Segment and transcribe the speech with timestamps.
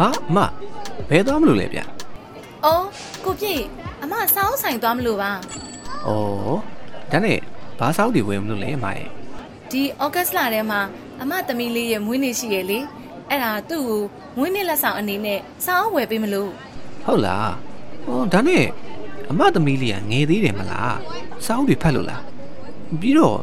[0.00, 0.38] ဟာအမ
[1.08, 1.80] ဘယ်သွားမလို့လဲဗျ။
[2.64, 2.86] အော်
[3.24, 3.62] ကိုပြည့်
[4.02, 6.10] အမစောင်းဆိုင်သွားမလို့ပါဩ
[7.10, 7.38] ဒါနဲ့
[7.78, 9.08] ဘာစောက်တွေဝယ်မလို့လဲအမရဲ့။
[9.70, 10.80] ဒီဩဂတ်လထဲမှာ
[11.22, 12.78] အမသမီးလေးရဲ့မွေးနေ့ရှိရဲ့လေ။
[13.30, 14.00] အဲ့ဒါသူ့ကို
[14.36, 16.50] မွေးနေ့လက်ဆောင်အနေနဲ့စောင်းဝယ်ပေးမလို့
[17.04, 17.50] ဟုတ်လား
[18.08, 18.64] ဩဒါနဲ့
[19.30, 20.96] အမသမီးလေးကငယ်သေးတယ်မလား
[21.46, 22.22] စောက်တွေဖတ်လို့လား
[23.00, 23.38] ပြီးတော့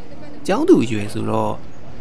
[0.47, 1.53] ကျောင်းသူအရွယ်ဆိုတော့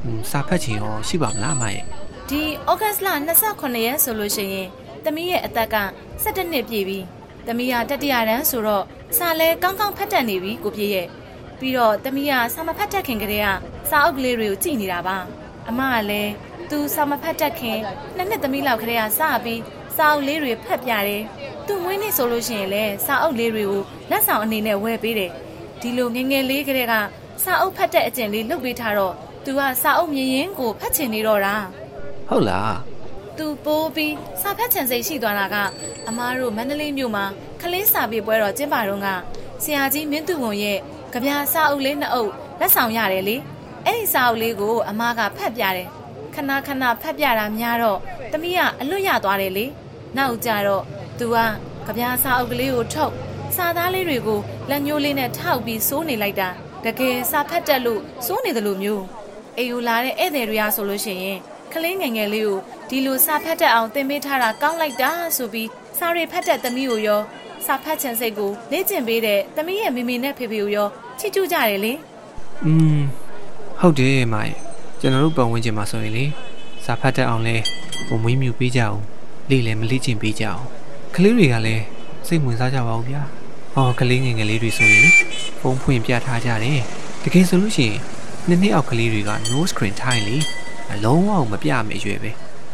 [0.02, 1.84] ဟွန်းစာဖတ်ချင်ရောရှိပါမလားအမရဲ့
[2.30, 3.08] ဒီဩဂတ်လ
[3.46, 4.68] 28ရက်ဆိုလို့ရှိရင်
[5.04, 5.76] သမီးရဲ့အသက်က
[6.22, 6.98] 17နှစ်ပြည့်ပြီ။
[7.46, 8.84] သမီးကတတိယတန်းဆိုတော့
[9.16, 11.06] စာလဲကောင်းကောင်းဖတ်တတ်နေပြီကိုပြည့်ရဲ့။
[11.58, 13.48] ပြီးတော့သမီးကစာမဖတ်တတ်ခင်ကတည်းက
[13.90, 15.16] စာအုပ်ကလေးတွေကိုကြည့်နေတာပါ။
[15.68, 16.32] အမကလည်း
[16.70, 17.78] သူစာမဖတ်တတ်ခင်
[18.16, 19.60] နှစ်နှစ်သမီးလောက်ကလေးကစပြီး
[19.96, 21.22] စာအုပ်လေးတွေဖတ်ပြတယ်။
[21.66, 25.30] သူမွေးနေ့ဆိုလို့ရှိရင်လည်းစာအုပ်လေးတွေကိုလက်ဆောင်အနေနဲ့ဝယ်ပေးတယ်။
[25.80, 26.94] ဒီလိုငယ်ငယ်လေးကလေးက
[27.44, 31.56] စာအုပ်ဖတ်တဲ့အကျင့်လေးလုပ်ပေးထားတော့သူကစာအုပ်မြင်ရင်ကိုဖတ်ချင်နေတော့တာ။
[32.28, 32.76] ဟုတ်လား
[33.38, 35.56] သူပိုးပြီးစာဖတ်ချင်စိတ်ရှိသွားတာက
[36.08, 37.24] အမားတို့မန္တလေးမြို့မှာ
[37.60, 39.08] ခလေးစာပေပွဲတော်ကျင်းပတော့က
[39.62, 40.78] ဆရာကြီးမင်းသူဝန်ရဲ့
[41.12, 43.36] ကြပြာစာအုပ်လေးနှစ်အုပ်လက်ဆောင်ရတယ်လေ
[43.84, 45.88] အဲ့ဒီစာအုပ်လေးကို အမားကဖတ်ပြတယ်
[46.34, 47.98] ခဏခဏဖတ်ပြတာများတော့
[48.32, 49.66] တမီးကအလွတ်ရသွားတယ်လေ
[50.16, 50.82] နောက်ကြတော့
[51.18, 51.36] သူက
[51.86, 53.12] ကြပြာစာအုပ်ကလေးကိုထုတ်
[53.56, 54.40] စာသားလေးတွေကို
[54.70, 56.48] လက်ညှိုးလေးနဲ့ထောက်ပြီးစိုးနေလိုက်တာ
[56.84, 59.04] တကယ်စာဖတ်တတ်လို့စိုးနေတယ်လို့မျိုး
[59.56, 61.38] အေယူလာတဲ့ဧည့်သည်တွေကဆိုလို့ရှိရင်
[61.72, 65.68] ကလေးငယ်ငယ်လေးကိုဒီလိုစာဖတ်တတ်အောင်သင်ပေးထားတာကောင်းလိုက်တာဆိုပြီး
[65.98, 67.20] စာရီဖတ်တဲ့သမီးကိုရော
[67.66, 71.92] စာဖတ်ချင်စိတ်ကိုလေ့ကျင့်ပေးတဲ့သမီးရဲ့မိမိနဲ့ဖေဖေကိုရောချစ်ကျူးကြတယ်လေ
[72.64, 72.98] อืม
[73.80, 74.54] ဟုတ်တယ်အမရဲ့
[75.00, 76.24] ကျွန်တော်တို့ပတ်ဝန်းကျင်မှာဆိုရင်လေ
[76.84, 77.56] စာဖတ်တတ်အောင်လဲ
[78.06, 79.00] ဟိုမွေးမြူပေးကြအောင်
[79.50, 80.62] လေ့လည်းမလေ့ကျင့်ပေးကြအောင်
[81.14, 81.84] ကလေးတွေကလည်း
[82.26, 83.22] စိတ်ဝင်စားကြပါဦးဗျာ
[83.74, 85.10] ဟောကလေးငယ်ငယ်လေးတွေဆိုရင်လေ
[85.60, 86.80] ဖုန်းဖွင့်ပြထားကြတယ်
[87.22, 87.98] တကယ်ဆိုလို့ရှိရင်
[88.48, 90.36] နှစ်နှစ်အောက်ကလေးတွေက no screen time လေ
[90.92, 92.30] အလုံးဝမပြမယ်ရွယ်ပဲ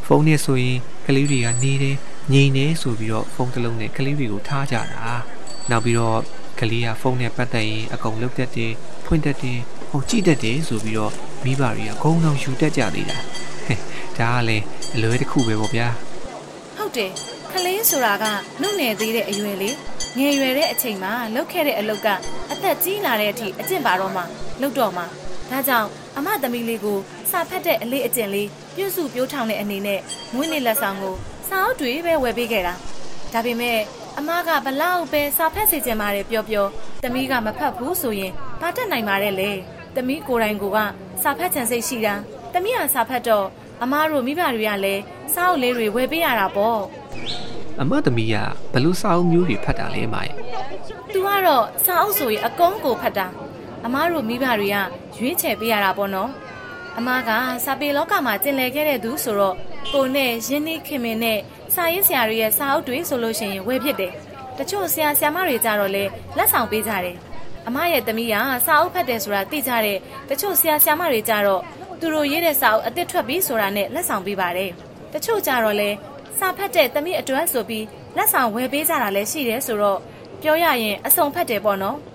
[0.06, 1.96] ဖုန်းနဲ့ဆိုရင်ကလေးတွေကနေတယ်
[2.32, 5.10] ငြိမ်နေဆိုပြီးတော့ဖုန်းတစ်လုံးနဲ့ကလေးတွေကိုထားကြတာ
[5.70, 6.20] နောက်ပြီးတော့
[6.60, 8.72] ကလေးကဖုန်းနဲ့ပတ်သက်ရင်အကုန်လုတ်တတ်တယ်
[9.06, 9.58] ဖွင့်တတ်တယ်
[9.90, 11.12] ဟိုကြည့်တတ်တယ်ဆိုပြီးတော့
[11.44, 13.18] မိဘတွေကဂုံအောင်ယူတတ်ကြသေးတာ
[13.66, 13.78] ဟဲ့
[14.18, 14.64] ဒါကလည်း
[14.94, 15.88] အလွဲတစ်ခုပဲပေါ့ဗျာ
[16.76, 17.10] ဟုတ်တယ်
[17.52, 18.24] ကလေးဆိုတာက
[18.60, 19.76] နှုတ်နယ်သေးတဲ့အရွယ်လေး
[20.18, 22.08] ငယ်ရွယ်တဲ့အချိန်မှာလှုပ်ခဲ့တဲ့အလုပ်က
[22.52, 24.22] အသက်ကြီးလာတဲ့အထိအကျင့်ပါတော့မှ
[24.60, 25.04] လှုပ်တော့မှ
[25.52, 26.98] ဒါကြောင့်အမသမီးလေးကို
[27.30, 30.00] စာဖတ်တဲ့အလေးအကျင့်လေးပြုစုပြောထောင်တဲ့အနေနဲ့
[30.34, 31.14] မွေးနေ့လက်ဆောင်ကို
[31.48, 32.74] စာအုပ်တွေပဲဝယ်ပေးခဲ့တာ
[33.32, 33.78] ဒါပေမဲ့
[34.18, 36.66] အမကဘလောက်ပဲစာဖတ်စေချင်ပါတယ်ပြောပြော
[37.04, 39.50] သမီးကမဖတ်ဘူးဆိုရင်ဘာတက်နိုင်ပါတဲ့လေ
[39.96, 40.64] သမီးကိုယ်တိုင်က
[41.22, 42.14] စာဖတ်ချင်စိတ်ရှိတာ
[42.52, 43.46] သမီးကစာဖတ်တော့
[43.82, 45.02] အမားတို့မိဘတွေကလည်း
[45.34, 46.80] စာအုပ်လေးတွေဝယ်ပေးရတာပေါ့
[47.80, 48.36] အမသမီးက
[48.72, 50.32] ဘလို့စာအုပ်မျိုးတွေဖတ်တာလဲအမရဲ့
[51.12, 53.26] သူကတော့စာအုပ်ဆိုရင်အကုန်းကိုဖတ်တာ
[53.86, 54.76] အမားတို့မိဘတွေက
[55.16, 56.30] ရွေးချယ်ပေးရတာပေါ့နော်
[56.98, 57.30] အမားက
[57.64, 59.56] စာပေလောကမှာကျင်လည်ခဲ့တဲ့သူဆိုတော့
[59.92, 61.38] ကိုနဲ့ရင်းနှီးခင်မင်နဲ့
[61.74, 64.12] စာရေးဆရာတွေရဲ့စာအုပ်တွေဆိုလို့ရှိရင်ဝယ်ဖြစ်တယ်
[64.58, 66.04] တချို့ဆရာဆရာမတွေကြတော့လေ
[66.36, 67.16] လက်ဆောင်ပေးကြတယ်
[67.66, 68.34] အမရဲ့သမီးက
[68.66, 71.62] စာအုပ်ဖတ်တယ်ဆိုတာသိကြတဲ့တချို့ဆရာဆရာမတွေကြတော့
[72.00, 74.70] သူတို့ရေးတဲ့စာအုပ်အစ်စ်ထွက်ပြီးဆိုတာနဲ့လက်ဆောင်ပေးပါတယ်
[75.12, 75.90] တချို့ကြတော့လေ
[76.38, 79.98] စာဖတ်တဲ့သမီးအတွက်ဆိုပြီးလက်ဆောင်ဝယ်ပေးကြတာလည်းရှိတယ်ဆိုတော့
[80.42, 82.11] ပြောရရင်အစုံဖတ်တယ်ပေါ့နော်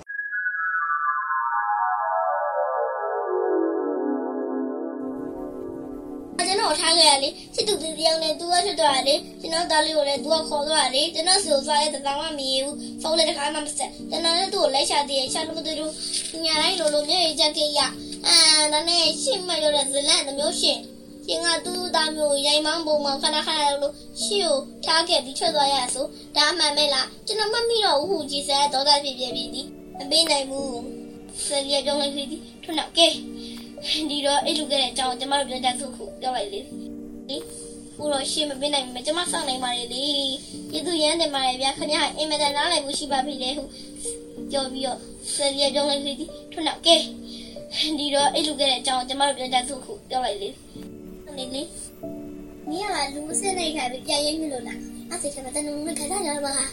[6.48, 17.80] ကျွန်တော်ထားခဲ့ရလေစစ်တူတူတယောက်နဲ့သူကဖြစ်သွားတယ်ကျွန်တော်သားလေးကိုလည်းသူကခေါ်သွားတယ်ကျွန်တော်စီကိုသွားတဲ့တကောင်မှမရဘူးဖုန်းလည်းတစ်ခါမှမဆက်ကျွန်တော်လည်းသူ့ကိုလိုက်ရှာသေးတယ်ရှာလို့မတွေ့ဘူးညာတိုင်းလိုလိုမျက်ရည်ချက်ခဲ့ရ
[18.28, 18.38] အာ
[18.74, 20.82] ဒါနဲ့ရှင်းမရတဲ့ဇလန့်တစ်မျိုးရှင်း
[21.26, 23.94] ရှင်ကသူ့သားမျိုးရိုင်မောင်းပုံမောင်းခဏခဏလို့
[24.24, 26.06] ရှေ့ကိုထားခဲ့ပြီးထွက်သွားရဆို
[26.38, 29.62] ဒါမှန်မဲလားကျွန်တော်မမိတော့ဘူးဟူကြည်စဲတော့တာဖြစ်ပြပြီးဒီ
[29.98, 31.07] မပေးနိုင်ဘူး
[31.46, 32.30] ဆက်ရကြောင်းလိုက်ပြီး
[32.64, 33.08] ထွန်းတော့ကဲ
[34.10, 37.38] ဒီတော့အဲ့လူကတဲ့အကြောင်းကျွန်မတို့ပြောကြစုခုပြောလိုက်လေဒီ
[37.98, 40.04] ကိုတော့ရှင်းမပေးနိုင်ဘူးကျွန်မစောင့်နိုင်ပါလေလေ
[40.70, 43.64] ပြည်သူရန်တယ်ပါလေဗျာခင်ဗျာအင်မတန်နားလည်မှုရှိပါပြီလေဟု
[44.52, 45.00] ပြောပြီးတော့
[45.36, 46.18] ဆက်ရကြောင်းလိုက်ပြီး
[46.52, 46.96] ထွန်းတော့ကဲ
[48.00, 50.50] ဒီတော့အဲ့လူကတဲ့အကြောင်းကျွန်မတို့ပြောကြစုခုပြောလိုက်လေ
[51.38, 51.62] နေလေ
[52.70, 54.80] မင်းကလူစနေခိုင်ပြီးပြန်ရိပ်မလို့လား
[55.10, 56.66] အဲ့စိတ်ကတနုံနဲ့ခဏလာပါဟာ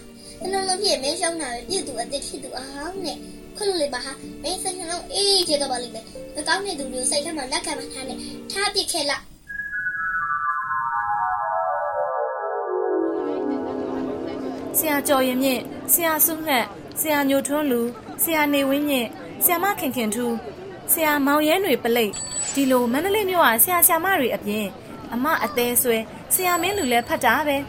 [0.42, 3.18] တနုံလုံးပြည့်မင်းရှောင်းတာပဲပြည်သူအသက်ဖြစ်သူအားနဲ့
[3.56, 4.12] ခွလို့လေပါဟာ
[4.42, 6.04] မင်းစိတ်နှလုံးအေးကျေတော့ပါလိမ့်မယ်
[6.36, 8.18] မကောင်းတဲ့သူတွေကိုစိတ်ထဲမှာလက်ခံမထားနဲ့
[8.52, 9.24] ထားပစ်ခဲ့လိုက်
[14.78, 15.62] ဆရာကျော်ရင်မြင့်
[15.92, 16.64] ဆရာစုငှက်
[17.00, 17.80] ဆရာညိုထွန်းလူ
[18.22, 19.08] ဆရာနေဝင်းမြင့်
[19.44, 20.34] ဆရာမခင်ခင်ထူး
[20.92, 22.12] ဆရာမောင်ရဲတွေပလိတ်
[22.54, 24.66] ဒီလိုမန္တလေးမြို့ကဆရာဆရာမတွေအပြင်
[25.12, 25.98] အမအသေးဆွဲ
[26.34, 27.60] ဆရာမင်းလူလည်းဖတ်တာပဲဩ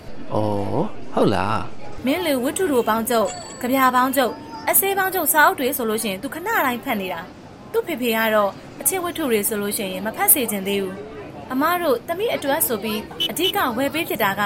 [1.14, 1.62] ဟုတ်လား
[2.06, 3.30] မင်းလူဝတ္ထုတို့ပေါင်းကျုပ်
[3.62, 4.34] ကြပြာပေါင်းကျုပ်
[4.71, 7.21] အစေးပေါင်းကျုပ်စာအုပ်တွေဆိုလို့ရှိရင်သူခဏတိုင်းဖတ်နေတာ
[7.73, 8.51] သူ့ဖေဖေကတော့
[8.81, 10.97] အချစ်ဝတ္ထုတွေဆိုလို့ရှိရင်မဖတ်စေချင်သေးဘူး
[11.53, 13.01] အမတို့တမိအတွက်ဆိုပြီး
[13.31, 14.43] အဓိကဝယ်ပေးဖြစ်တာက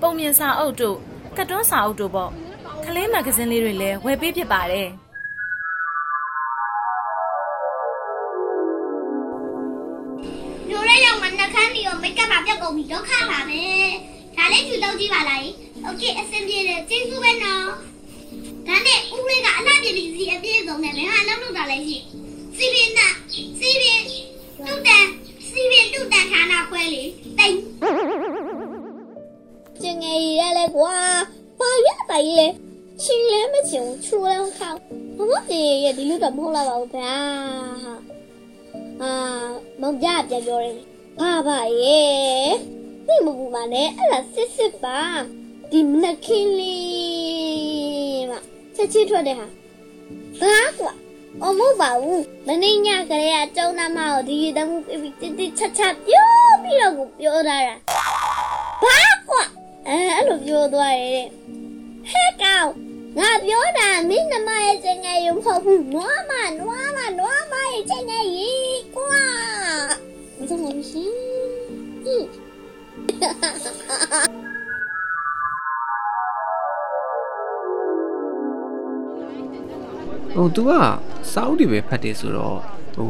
[0.00, 0.96] ပုံမြင်စာအုပ်တို့
[1.36, 2.30] ကတ်တွန်းစာအုပ်တို့ပေါ့
[2.84, 4.88] ကလေးမဂ္ဂဇင်းလေးတွေလည်းဝယ်ပေးဖြစ်ပါတယ်
[10.68, 13.62] မျိုးလေးရောက်မှနှခမ်းပြီးတော့မိတ်ကပ်ပါပြတ်ကုန်ပြီဒုက္ခပါပဲ
[14.36, 15.46] ဒါလေးကျူတော့ကြည့်ပါလား
[15.84, 17.68] โอเคအဆင်ပြေတယ်ကျေးဇူးပဲနော်
[18.69, 21.97] ဒါနဲ့ဦးလေးကအလှပြည့်စီအပြည့်စုံနဲ့ဘယ်မှာလောက်လို့တာလဲရှိ
[22.57, 23.13] စီပင်နဲ့
[23.59, 24.01] စီပင်
[24.65, 25.05] တူတန်
[25.49, 27.03] စီပင်တူတန်ဌာနခွဲလေ
[27.37, 27.55] တိတ်
[29.81, 30.93] ကျငယ်ရလဲကွာ
[31.59, 32.39] ပါရပါရ
[33.01, 34.71] ချင်းလဲမချင်ချူလောင်းခေါ
[35.17, 37.13] မမစီရဲ့ဒီလိုတော့မဟုတ်လာပါဘူးဗျာ
[39.01, 39.11] အာ
[39.81, 40.75] မောင်ကြပြန်ပြောတယ်
[41.19, 42.49] ဘာပါရဲ့
[43.07, 44.99] သိမဘူးမနဲ့အဲ့ဒါစစ်စစ်ပါ
[45.71, 47.18] ဒီမနက်ခင်းလေးမ
[48.79, 49.45] ချက်ချင်းထွက်တဲ့ဟာ
[50.41, 50.93] ဘာကွာ
[51.43, 56.29] အမဟုတ်ပါဘူးမင်းညကလေးကကျုံနာမကိုဒီရတမှုပြီးတိတိချာချာပြော
[56.63, 57.75] ပြီးတော့ကိုပြောတာတာ
[58.83, 58.99] ဘာ
[59.29, 59.43] ကွာ
[59.87, 61.27] အဲအဲ့လိုပြောသွားတယ်
[62.09, 62.69] ဟဲ့ကောင်
[63.19, 69.23] ငါပြောတာမင်းနမရဲ့ချင်ငယ်ရုံမဟုတ်ဘူးနွားမနွားမနွားမရဲ့ချင်ငယ်ကြီးကွာ
[70.37, 71.19] မဆုံးဘူးရှင်
[80.39, 80.71] ဟင်းဟို तू က
[81.31, 82.57] စာအုပ်တွေပဲဖတ်တယ်ဆိုတော့
[82.95, 83.09] ဟို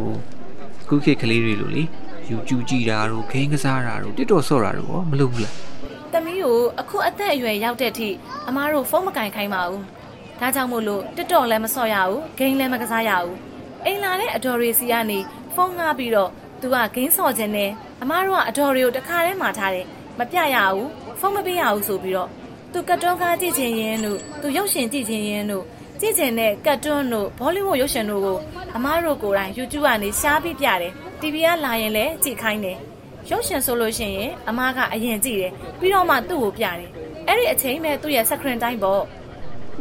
[0.88, 1.84] ခုခေတ်ကလေးတွေလိုလေ
[2.32, 5.54] YouTube ကြည့်တာတို့ဂိမ်းကစားတာတို့ TikTok ဆော့တာတို့ရောမလုပ်ဘူးလား။
[6.14, 8.10] သမီးကိုအခုအသက်အရွယ်ရောက်တဲ့အထိ
[8.48, 9.82] အမားတို့ဖုန်းမကင်ခိုင်းပါဘူး။
[10.40, 13.36] ဒါကြောင့်မို့လို့တစ်တော်လည်းမဆော့ရဘူးဂိမ်းလည်းမကစားရဘူး။
[13.86, 15.20] အိမ်လာတဲ့အတော်တွေစီကနေ
[15.56, 16.30] ဖုန်းငှားပြီးတော့
[16.62, 17.72] သူကဂိမ်းဆော့ခြင်းနဲ့
[18.02, 19.86] အမားတို့ကအတော်တွေကိုတခါတည်းမှာထားတယ်။
[20.20, 20.90] မပြရဘူး
[21.20, 22.30] ဖုန်းမပေးရဘူးဆိုပြီးတော့
[22.74, 25.66] သူကတ်တွန်းကားကြည့်ခြင်းရင်တို့သူရုပ်ရှင်ကြည့်ခြင်းရင်တို့
[26.00, 28.38] ကြည့်ခြင်းနဲ့ကတ်တွန်းတို့ဘောလိဝုဒ်ရုပ်ရှင်တို့ကို
[28.76, 32.78] အမားတို့ကိုယ်တိုင် YouTube ကနေရှားပြီးပြတယ်။ TV ကလာရင်လည်းကြည့်ခိုင်းတယ်။
[33.30, 36.90] ရုပ်ရှင်ဆိုလို့ရှိရင်အမားကအရင်ကြည့်တယ်ပြီးတော့မှသူ့ကိုပြတယ်
[37.28, 39.04] အဲ့ဒီအချိန်ပဲသူ့ရဲ့ screen time ပေါ့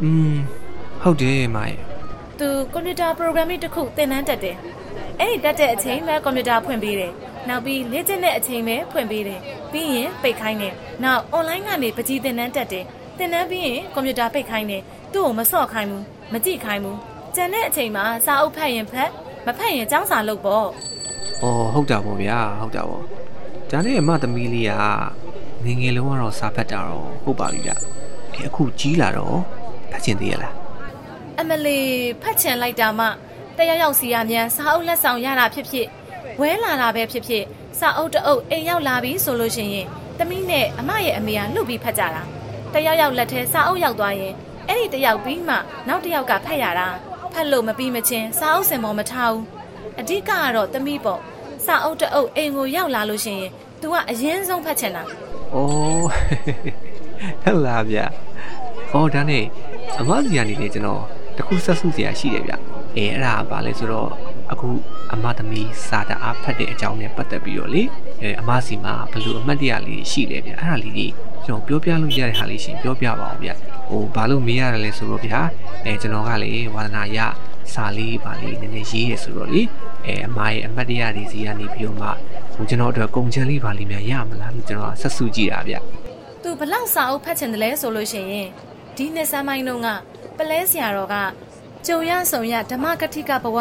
[0.01, 0.35] อืม
[1.01, 1.77] ဟုတ်တယ်မရဲ့
[2.39, 4.55] သူကွန်ပျူတာ programming တစ်ခုသင်တန်းတက်တယ်
[5.19, 7.11] အဲ့ဒီတက်တဲ့အချိန်ပဲကွန်ပျူတာဖွင့်ပေးတယ်
[7.47, 9.39] နောက်ပြီးလေ့ကျင့်တဲ့အချိန်ပဲဖွင့်ပေးတယ်
[9.71, 10.73] ပြီးရင်ပိတ်ခိုင်းတယ်
[11.03, 12.85] နောက် online ကနေပကြီးသင်တန်းတက်တယ်
[13.19, 14.81] သင်တန်းပြီးရင်ကွန်ပျူတာပိတ်ခိုင်းတယ်
[15.13, 16.97] သူ့ကိုမစော့ခိုင်းဘူးမကြည့်ခိုင်းဘူး
[17.35, 19.09] ကျန်တဲ့အချိန်မှာစာအုပ်ဖတ်ရင်ဖတ်
[19.45, 20.67] မဖတ်ရင်ចောင်းစာလုပ်ပေါ့ဩ
[21.73, 23.03] ဟုတ်တာပေါ့ဗျာဟုတ်တာပေါ့
[23.69, 24.71] ဒါနဲ့အမသမီးလေးက
[25.65, 27.71] ငယ်ငယ်လုံးကတော့စာဖတ်တာတော့ဟုတ်ပါပြီဗျ
[28.35, 29.37] အဲအခုကြီးလာတော့
[29.91, 30.53] ဖတ်ချင်သေးရလား
[31.39, 31.79] အမလီ
[32.21, 33.05] ဖတ်ချင်လိုက်တာမှ
[33.57, 35.87] တယောက်ယောက်စီရမြန်စာအုပ်လက်ဆောင်ရတာဖြစ်ဖြစ်
[36.39, 37.43] ဝဲလာတာပဲဖြစ်ဖြစ်
[37.79, 39.87] စာအုပ်တအုပ်အိမ်ရောက်လာပြီဆိုလို့ရှိရင်
[40.17, 42.23] တမီးနဲ့အမရဲ့အမေကလှုပ်ပြီးဖတ်ကြတာ
[42.73, 44.33] တယောက်ယောက်လက်ထဲစာအုပ်ရောက်သွားရင်
[44.67, 45.55] အဲ့ဒီတယောက်ပြီးမှ
[45.87, 46.87] နောက်တယောက်ကဖတ်ရတာ
[47.33, 49.45] ဖတ်လို့မပြီးမချင်းစာအုပ်စင်ပေါ်မထားဘူး
[49.99, 51.19] အဓိကကတော့တမီးပေါ့
[51.65, 53.51] စာအုပ်တအုပ်အိမ်ကိုရောက်လာလို့ရှိရင်
[53.81, 55.05] तू ကအရင်ဆုံးဖတ်ချင်တာဩ
[55.53, 59.43] ဟုတ်လားဗျဩဒါနဲ့
[59.99, 61.01] အမစီကနေလေကျွန်တော်
[61.37, 62.53] တခုဆက်စုစရာရှိတယ်ဗျ
[62.97, 64.09] အဲအဲ့ဒါကဘာလဲဆိုတော့
[64.51, 64.69] အခု
[65.13, 67.83] အမသမီးစာတအားဖတ်တဲ့အကြောင်းနဲ့ပတ်သက်ပြီးတော့လေ
[68.21, 71.13] အဲအမစီမှာဘယ်လိုအမှတ်တရလေးရှိလဲဗျအဲ့ဒါလေးကြီး
[71.45, 73.51] ကျွန်တော်ပြောပြလို့ရတဲ့ဟာလေးရှင်ပြောပြပါအောင်ဗျ
[73.89, 75.39] ဟိုဘာလို့မေးရတယ်လဲဆိုတော့ဗျာ
[75.85, 77.19] အဲကျွန်တော်ကလေဝါသနာရ
[77.73, 79.61] စာလေးပါလေးနည်းနည်းရေးရဆိုတော့လေ
[80.05, 82.09] အဲအမရဲ့အမှတ်တရတွေစီကနေပြီးတော့မှ
[82.55, 85.75] ဟိုကျွန်တော်အတွက်ကုန်ချမ်းလေးပါလေးများရမလားလို့ကျွန်တော်ကဆက်စုကြည့်တာဗျ
[86.43, 88.47] သူဘလောက်စာအုပ်ဖတ်ချင်တယ်လဲဆိုလို့ရှိရင်
[88.95, 89.87] ဒီနှစ်ဆန်းပိုင်းတုန်းက
[90.37, 91.15] ပလဲဆရာတော်က
[91.87, 93.57] ကြုံရဆုံရဓမ္မကတိကဘဝ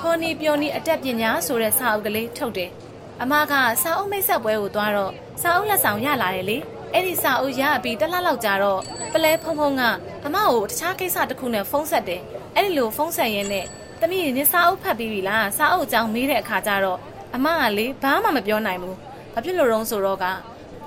[0.00, 2.70] ဟောနီပြောနီအတက်ပညာဆိုတဲ့စာအုပ်ကလေးထုတ်တယ်။
[3.22, 5.12] အမကစာအုပ်မိတ်ဆက်ပွဲကိုသွားတော့
[5.42, 6.58] စာအုပ်လက်ဆောင်ရလာတယ်လေ။
[6.94, 8.80] အဲ့ဒီစာအုပ်ရပြီးတစ်လလောက်ကြာတော့
[9.12, 9.82] ပလဲဖုံဖုံက
[10.26, 12.20] အမကိုတခြားကိစ္စတစ်ခုနဲ့ဖုန်းဆက်တယ်။
[12.56, 13.66] အဲ့ဒီလိုဖုန်းဆက်ရင်းနဲ့
[14.00, 16.98] တမီးနေစာအုပ်ဖတ်ပြီးပြီလားစာအုပ်အကြောင်းမေးတဲ့အခါကျတော့
[17.34, 18.96] အမကလေဘာမှမပြောနိုင်ဘူး။
[19.34, 20.24] ဘာဖြစ်လို့တုံးဆိုတော့က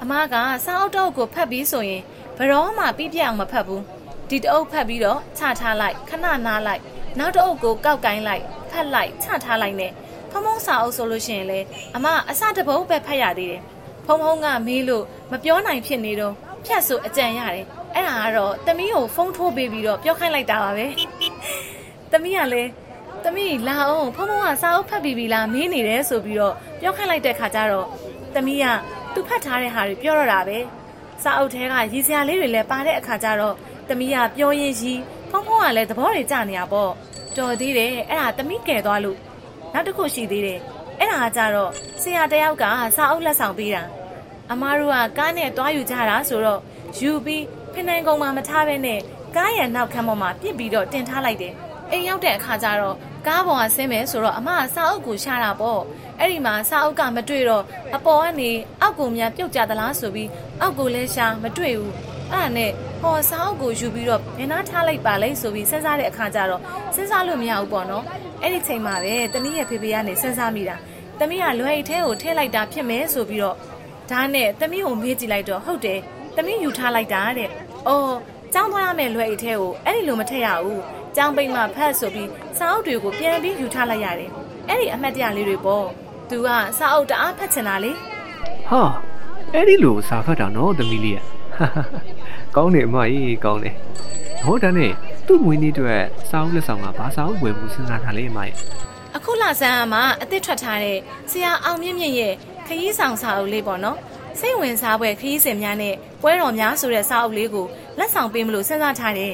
[0.02, 0.36] အမက
[0.66, 2.02] စာအုပ်တော့ကိုဖတ်ပြီးဆိုရင်
[2.38, 3.84] ဘရောမှပြပြအောင်မဖတ်ဘူး
[4.34, 6.82] ဒီတအုပ်ဖတ်ပြီးတော့ချထားလိုက်ခဏနားလိုက်
[7.20, 9.92] နောက်တအုပ်ကိုကောက်ကိုင်းလိုက်ဖတ်လိုက်ချထားလိုက်နဲ့
[10.32, 11.60] ဖုံဖုံစာအုပ်ဆိုလို့ရှိရင်လေ
[11.96, 13.62] အမအစတပုတ်ပဲဖတ်ရသေးတယ်
[14.06, 16.34] ဖုံဖုံကမေးလို့မပြောနိုင်ဖြစ်နေတော့
[16.66, 20.86] ဖြတ်ဆိုအကြံရတယ်အဲ့ဒါကတော့တမီးကိုဖုန်းထိုးပေးပြီးတော့ပြောခိုင်းလိုက်တာပါပဲ
[22.12, 22.70] တမီးကလည်း
[23.24, 27.88] တမီးလာအောင်ဖုံဖုံကစာအုပ်ဖတ်ပြီးပြီလားမေးနေတယ်ဆိုပြီးတော့ပြောခိုင်းလိုက်တဲ့ခါကျတော့
[28.36, 28.66] တမီးက
[29.14, 30.58] သူဖတ်ထားတဲ့ဟာတွေပြောတော့တာပဲ
[31.24, 33.56] စာအုပ်ထဲကရည်စရာလေးတွေလည်းပါတဲ့အခါကျတော့
[33.90, 36.92] တမီးကပြောရင်းရီးဖုံဖုံကလည်းသဘောတွေကျနေတာပေါ့
[37.38, 39.18] တော်သေးတယ်အဲ့ဒါတမီးကယ်သွားလို့
[39.74, 40.60] နောက်တစ်ခုရှိသေးတယ်
[41.00, 41.72] အဲ့ဒါကကြတော့
[42.02, 42.64] ဆရာတယောက်က
[42.98, 43.84] စာအုပ်လက်ဆောင်ပေးတာ
[44.52, 46.62] အမားတို့ကကားနဲ့တွားယူကြတာဆိုတော့
[47.00, 49.00] ယူပြီးဖင်နန်ကုန်းမှာမထားဘဲနဲ့
[49.36, 51.54] ကားရဲ့နောက်ခန်းပေါ်မှာပြစ်ပြီးတော့တင်ထားလိုက်တယ်
[51.92, 52.96] အိမ်ရောက်တဲ့အခါကျတော့
[53.28, 55.82] ကားပေါ်ကဆင်းမယ်ဆိုတော့အမကစာအုပ်ကိုရှာတာပေါ့
[56.20, 57.64] အဲ့ဒီမှာစာအုပ်ကမတွေ့တော့
[57.96, 58.52] အပေါ်ကနေ
[58.82, 60.30] အောက်ကိုများပြုတ်ကျသလားဆိုပြီး
[60.62, 61.94] အောက်ကိုလည်းရှာမတွေ့ဘူး
[62.32, 66.62] အဲ့ဒါနဲ့ဟောစာအုပ်ကိုယူပြီးတော့ဘယ်နာထားလိုက်ပါလဲဆိုပြီးစဉ်းစားတဲ့အခါကျတော့
[66.96, 68.04] စဉ်းစားလို့မရဘူးပေါ့နော်
[68.42, 70.76] အဲ့ဒီချိန်မှာပဲတမီးရဲ့ဖေဖေကနေစဉ်းစားမိတာ
[71.20, 73.56] တမီးကလွယ်အိတ်ထဲကိုထည့်လိုက်တာဖြစ်မယ်ဆိုပြီးတော့
[74.12, 76.00] ဒါနဲ့တမီးကိုမေးကြည့်လိုက်တော့ဟုတ်တယ်
[76.38, 77.50] တမီးယူထားလိုက်တာတဲ့
[77.88, 78.14] အော်
[78.54, 80.82] ကျောင်းသွားရမယ်လွယ်အိတ်ထဲကိုအဲ့ဒီလိုမထည့်ရဘူး
[81.16, 84.30] ကျောင်းပိတ်မှဖတ်ဆိုပြီးစာအုပ်တွေကိုပြန်ပြီးယူထားလိုက်ရတယ်
[84.68, 85.86] အဲ့ဒီအမှတ်တရလေးတွေပေါ့
[86.30, 87.92] သူကစာအုပ်တအားဖတ်ချင်တာလေ
[88.70, 88.82] ဟာ
[89.54, 91.26] အဲ့ဒီလိုစာဖတ်တာနော်သမီးလေးอ่ะ
[92.56, 93.76] ကောင်းတယ်အမကြီးကောင်းတယ်
[94.44, 94.92] ဟောဒါနဲ့
[95.28, 98.56] သူ့မွေးနေ့အတွက်စာအုပ်လက်ဆောင်ကဘာစာအုပ်ဝယ်ဖို့စဉ်းစားထားလဲအမကြီး
[99.16, 100.98] အခုလဆန်းအမအသစ်ထွက်ထားတဲ့
[101.32, 102.34] ဆရာအောင်မြင့်မြင့်ရဲ့
[102.68, 103.98] ခရီးဆောင်စာအုပ်လေးပေါ့နော်
[104.40, 107.66] စိတ်ဝင်စားပွဲခရီးစဉ်များနဲ့ပွဲတော်များဆိုတဲ့စာအုပ်လေးကို
[107.98, 109.34] လက်ဆောင်ပေးမလို့စဉ်းစားထားတယ်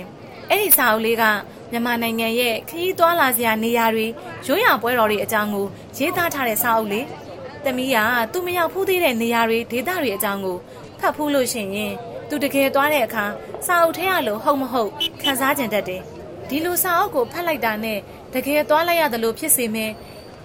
[0.50, 1.24] အဲ့ဒီစာအုပ်လေးက
[1.72, 4.06] မြန်မာနိုင်ငံရဲ့ခရီးသွားလာစရာနေရာတွေ
[4.48, 5.66] ရိုးရာပွဲတော်တွေအကြောင်းကို
[5.98, 7.06] ရေးသားထားတဲ့စာအုပ်လေး
[7.66, 7.98] တမီးက
[8.34, 10.58] သူမရောက်ဖူးသေးတဲ့နေရာတွေဒေသတွေအကြောင်းကို
[11.00, 11.94] ဖတ်ဖူးလို့ရှိရင်
[12.30, 13.26] သူတကယ်သွားတဲ့အခါ
[13.66, 14.90] စာအုပ်ထဲရလို့ဟုတ်မဟုတ်
[15.22, 16.02] ခန်းစားကျင်တတ်တယ်
[16.50, 18.00] ဒီလိုစာအုပ်ကိုဖတ်လိုက်တာနဲ့
[18.34, 19.92] တကယ်သွားလိုက်ရတယ်လို့ဖြစ်စေမယ်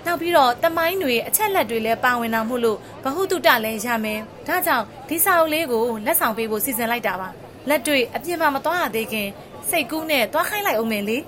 [0.07, 7.29] နောက်ပြီးတော့တမိုင်းတွေအချက်လက်တွေလည်းပါဝင်တာမို့လို့ဘဟုတုတလည်းရမယ်ဒါကြောင့်ဒီစာအုပ်လေးကိုလက်ဆောင်ပေးဖို့စီစဉ်လိုက်တာပါ
[7.69, 9.29] လက်တွေ့အပြင်မှာမသွားရသေးခင်
[9.71, 11.19] စိတ်ကူးနဲ့သွားခိုင်းလိုက်အောင်မယ်လေ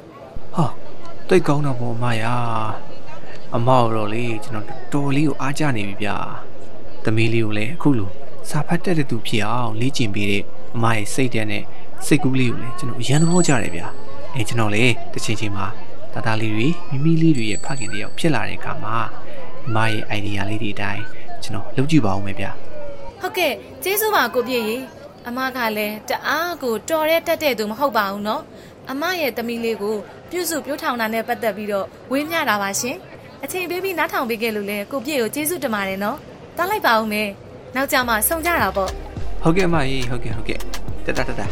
[0.56, 0.66] ဟာ
[1.28, 2.34] တိတ်ကောင်းတော့ပေါ့အမရာ
[3.56, 6.16] အမတော့လေကျွန်တော်တော်တော်လေးကိုအားကြနေပြီဗျာ
[7.04, 8.08] သမီးလေးကိုလည်းအခုလို
[8.50, 10.42] စာဖတ်တတ်တဲ့သူဖြစ်အောင်လေ့ကျင့်ပေးတဲ့
[10.76, 11.62] အမရဲ့စိတ်ဓာတ်နဲ့
[12.06, 13.86] စိတ်ကူးလေးကိုလည်းကျွန်တော်အရန်သဘောကျတယ်ဗျာ
[14.34, 15.66] အဲကျွန်တော်လည်းတစ်ချိန်ချိန်မှာ
[16.14, 18.96] တသားလေးတွေမိမိလေးတွေရဲ့ဖခင်တယောက်ဖြစ်လာတဲ့အခါမှာ
[19.66, 21.02] အမရဲ့ idea လေးတွေအတိုင်း
[21.42, 22.50] ကျွန်တော်လုပ်ကြည့်ပါဦးမယ်ဗျာ
[23.20, 23.52] ဟုတ်ကဲ့
[23.82, 24.76] ကျေးဇူးပါကိုပြည့်ရေ
[25.28, 28.42] အမကလည်းတအားကိုတော်တဲ့တက်တဲ့သူမဟုတ်ပါဘူးနော်
[28.90, 29.96] အမရဲ့သမီးလေးကို
[30.30, 32.96] ပြုစုပြောထောင်တာနဲ့ပတ်သက်ပြီးတော့ဝေးမျှတာပါရှင်
[33.44, 36.16] အချိန်ပေးပြီးနားထောင်ပေးခဲ့လို့လည်းကိုပြည့်ကိုကျေးဇူးတင်ပါတယ်နော်
[36.56, 37.28] တားလိုက်ပါဦးမယ်
[37.76, 38.90] နောက်ကြမှာဆုံကြတာပေါ့
[39.42, 40.58] ဟုတ်ကဲ့မကြီးဟုတ်ကဲ့ဟုတ်ကဲ့
[41.06, 41.42] တတတတ